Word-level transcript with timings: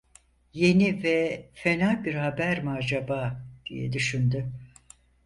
Yeni 0.53 1.03
ve 1.03 1.49
fena 1.53 2.05
bir 2.05 2.15
haber 2.15 2.63
mi 2.63 2.69
acaba, 2.69 3.45
diye 3.65 3.93
düşündü. 3.93 4.51